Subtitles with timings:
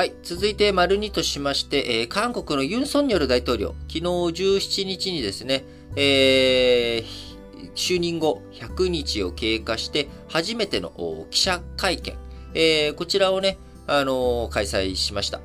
[0.00, 0.14] はい。
[0.22, 5.62] 続いて、丸2としまして、えー、韓国のユン・ソンニョル大統領、昨日17日にですね、
[5.94, 12.16] えー、就任後100日を経過して初めての記者会見、
[12.54, 15.42] えー、こちらをね、あのー、開催しました。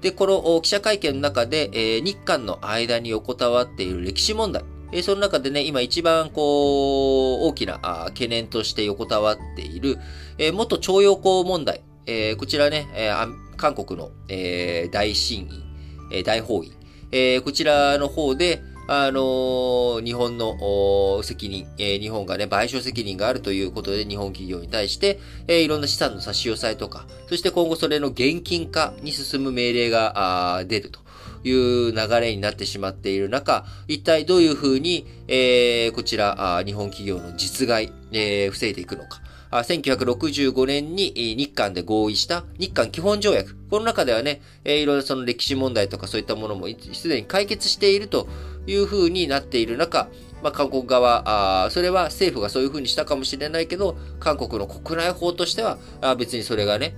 [0.00, 9.98] で、この記者会見の中で、えー、日韓の間に横たわっている歴史問題、えー、その中でね、今一番こう、大きな懸念として横たわっている、
[10.38, 15.62] えー、元徴用工問題、えー、こちらね、えー、韓国の、えー、大審議、
[16.10, 16.72] えー、大法院、
[17.12, 31.00] えー、こちらの方で、あの、日本の責任、え、日本がね、賠償責任があるということで、日本企業に対して、え、いろんな資産の差し押さえとか、そして今後それの現金化に進む命令が出ると。
[31.44, 39.20] いう流れになってしまっている中、一体どういうふうに、え、こちら、日本企業の実害、え、防いでいくのか。
[39.50, 43.56] 1965年に日韓で合意した日韓基本条約。
[43.70, 48.28] この中ではね、いろいろその歴史問題とかそういったものもすでに解決していると
[48.66, 50.08] いうふうになっている中、
[50.42, 56.94] まあ、韓国側あ、それは政府がそういうふうにしたかもしれないけど、韓国の国内法としては、あ別にそれがね、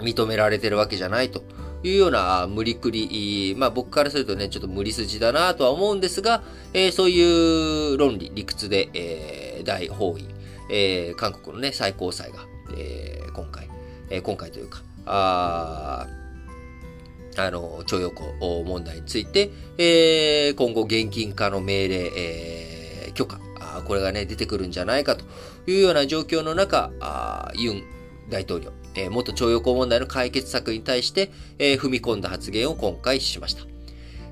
[0.00, 1.42] 認められてるわけじゃないと
[1.82, 6.42] いうような無理くり、まあ僕からするとね、ちょっと無理筋だなとは思うんですが、
[6.74, 10.26] えー、そういう論理、理屈で、えー、大法院、
[10.70, 12.38] えー、韓国のね、最高裁が、
[12.76, 13.68] えー、今回、
[14.08, 16.06] えー、今回というか、あ
[17.36, 18.24] あの、徴用工
[18.64, 25.24] 問題について、えー、今後現金化の命令、えー、許可、あこれがね、出てくるんじゃないかと
[25.66, 27.82] いうような状況の中、あユン
[28.28, 33.62] 大統領、えー、元徴用工問題の解決策に対して、えー、踏み込んだ発言を今回しました。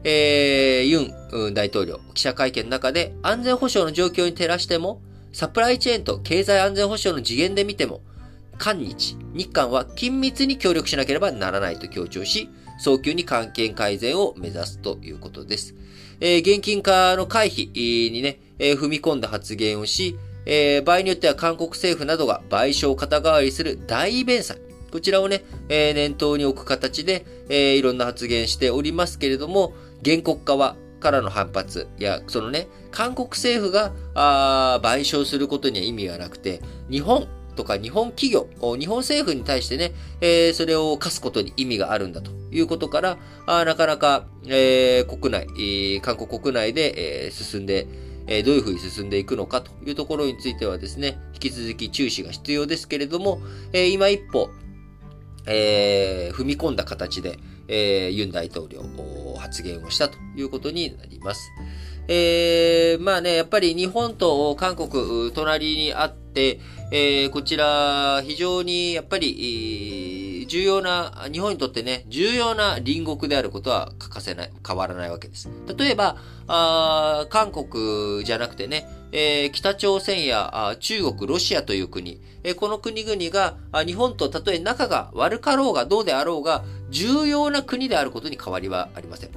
[0.04, 1.00] えー、ユ
[1.50, 8.00] ン大統領、記者会見の中で安全保障の状況に照らしても、サプライチェーンと経済安全保障の次元で見ても、
[8.58, 12.48] 韓日、日韓は緊密に協力しなければならないと強調し、
[12.78, 15.74] 早急に関係改善を目指すということです。
[16.20, 20.16] えー、現金化の回避にね、えー、踏み込んだ発言をし、
[20.46, 24.58] えー、場合によっては韓国政府などが賠償を肩代わりする大弁済。
[24.90, 29.74] こちらをね、えー、念頭に置く形で、えー、いろんな発言しておりますけれども、
[30.04, 36.60] 原告側からの反発や、そのね、韓国政府が、あ賠償することには意味がなくて、
[36.90, 37.28] 日本
[37.58, 47.88] とか日本企業、日本政府に対してね、えー、それを課すことに意味があるんだということから、あなかなか、えー、国内、韓国国内で、え、進んで、
[48.28, 53.40] え、どういうふうに進んでいくのかというところについてはですね、引き続き注視が必要ですけれども、
[53.72, 54.50] えー、今一歩、
[55.46, 58.82] え、踏み込んだ形で、え、ユン大統領
[59.38, 61.50] 発言をしたということになります。
[62.08, 66.58] えー、まあね、やっぱり日本と韓国、隣にあって、
[66.90, 75.50] えー、こちら、非常にやっぱり、重要な、日本にとってね、重要な隣国であることは欠かせない、変わらないわけです。
[75.76, 76.16] 例えば、
[76.46, 89.30] あ韓国じゃなくてね、えー、北朝鮮や中国、ロシアという国、えー、この国々が日本とたとえ仲が悪かろうがどうであろうが重要な国であることに変わりはありません。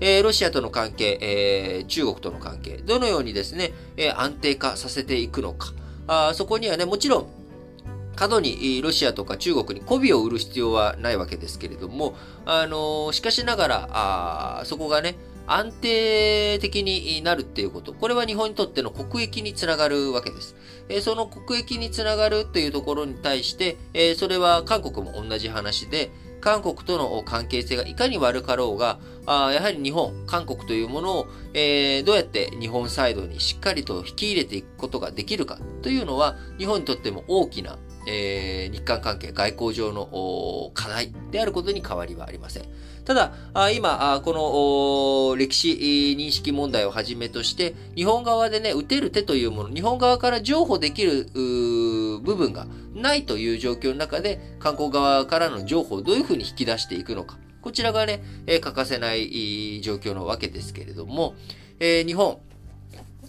[0.00, 5.72] えー、ロシアとの関係、えー、中国との関係、どのようにですね、えー、安定化させていくのか。
[6.06, 7.26] あそこにはね、もちろん、
[8.16, 12.16] 過度にロシアとか中国に媚びを売る必要はないわけですけれども、
[12.46, 15.16] あのしかしながら、あそこがね、
[15.46, 17.94] 安定的になるっていうこと。
[17.94, 20.56] これは日本にとっての国益につながるわけです。
[20.88, 26.10] えその国益につながるっていうところに対して、えそれは韓国も同じ話で、
[26.40, 37.78] 韓国との関係性がいかに悪かろうが、あやはり日本、韓国というものを、えー、どうやって日本サイドにしっかりと引き入れていくことができるかというのは、日本にとっても大きな、
[38.10, 42.64] えー、日韓関係、外交上の課題であることに変わりはありません。
[43.04, 43.32] ただ、
[43.74, 57.36] 今、この歴史認識問題をはじめとして、日本側でね、打てる手というもの、日本側から譲歩できる部分がないという状況の中で、韓国側からの譲歩をどういうふうに引き出していくのか。
[57.60, 61.34] こちらがね、欠かせない状況のわけですけれども、
[61.78, 62.38] え、日本、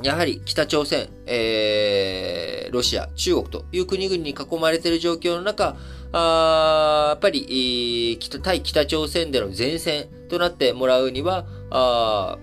[0.01, 5.75] やはり北朝鮮、えー、ロシア、中国という国々に囲まれている状況の中、
[6.13, 12.37] あやっぱり、北対北朝鮮での前線となってもらうには、あ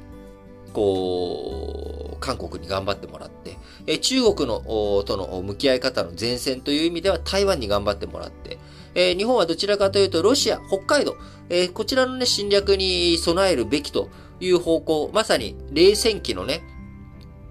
[0.75, 3.57] こう、韓国に頑張ってもらって、
[3.87, 4.61] え中国の
[5.05, 8.59] との向き合い方の前線という意味では台湾に頑張ってもらって、
[8.95, 11.17] え日本はどちらかというとロシア、北海道、
[11.49, 14.11] えこちらのね、侵略に備えるべきと
[14.41, 16.63] いう方向、まさに冷戦期のね、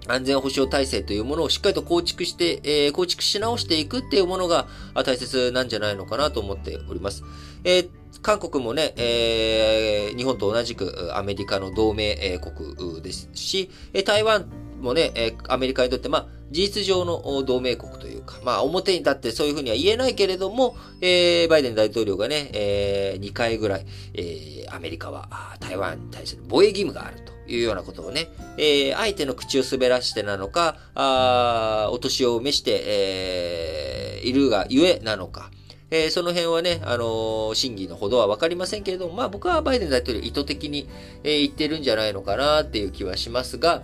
[0.08, 4.66] 安全保障体制というものをしっかりと構築して、えー、構築し直していくっていうものが
[5.04, 7.24] 大切なんじゃないのかなと思っております。
[7.64, 7.88] えー、
[8.22, 13.70] 韓国もね、えー、日本と同じくアメリカの同盟国ですし、
[14.04, 14.46] 台湾
[14.80, 25.28] もね、アメリカにとって、まあ、事実上の同盟国というか、まあ、表に立ってそういうふうには言えないけれども、えー、バイデン大統領がね、えー、2回ぐらい、えー、アメリカは
[25.60, 28.28] 台湾に対する防衛義務があるというようなことをね、
[28.58, 35.50] えー、相手の口を滑らしてなのか、あお年を召して、えー、いるがゆえなのか、
[35.90, 40.88] えー、その辺はね、あのー、審議のほどはわかりませんけれども、まあ僕はバイデン大統領意図的に、
[41.22, 43.82] えー、言ってるんじゃないのかなっていう気はしますが、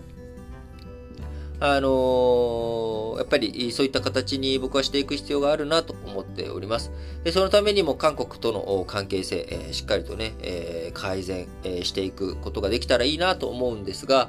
[1.64, 6.90] あのー、やっぱりそういった形に僕はしていく必要があるなと思っております。
[7.22, 14.28] でそのためにも韓国との関係性、えー、しっかりとね、えー、改善、え、していくことができたらいいなと思うんですが、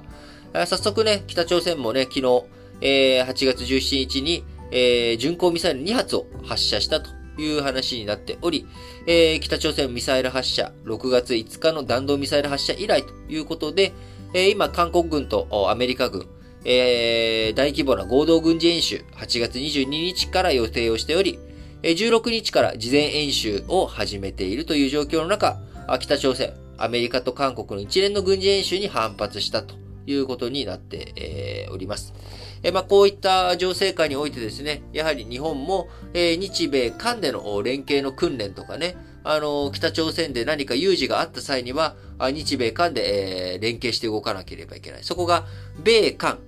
[0.53, 2.43] 早速ね、北朝鮮もね、昨日、
[2.81, 7.09] え、8月17日に、え、巡航ミサイル2発を発射したと
[7.41, 8.67] いう話になっており、
[9.07, 13.91] えー、北朝鮮ミサイル発射、6月5日の弾道ミサイル発射以来ということで、
[14.35, 16.27] えー、今、韓国軍とアメリカ軍、
[16.65, 21.39] えー、大規模な合同軍事演習、8月22日から予定をしており、
[21.81, 25.59] 16日から事前演習を始めているという状況の中、
[25.99, 29.75] 北朝鮮、アメリカと韓国の一連の軍事演習に反発したと
[30.05, 32.13] いうことになって、おります。
[32.61, 38.95] えまあ、こういった情勢下においてですね、やはり日本も、え日米韓での連携の訓練とかね、
[39.25, 45.03] あの、北朝鮮で何か有事があった際には、日米韓で、え連携して動かなければいけない。
[45.03, 45.45] そこが、
[45.83, 46.39] 米韓。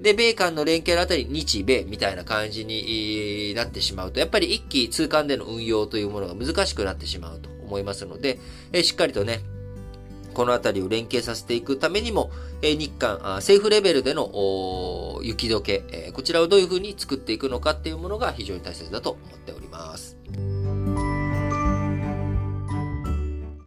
[0.00, 8.38] で、米韓の連携のあたり、日米みたいな感じになってしまうと、やっぱり一気通貫での運用というものが難しくなってしまうと思いますので、
[8.72, 9.40] えしっかりとね、
[10.34, 12.30] このあたりを連携させていくためにも、
[12.60, 20.16] え日韓、政府レベルでの雪解け、えこちらをどういうふうに作っていくのかっていうものが非常に大切だと思っております。